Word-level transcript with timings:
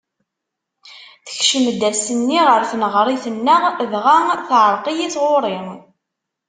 Tekcem-d 1.27 1.81
ass-nni 1.89 2.39
ɣer 2.47 2.61
tneɣrit-nneɣ, 2.71 3.61
dɣa 3.91 4.15
teɛreq-iyi 4.47 5.07
tɣuri. 5.13 5.57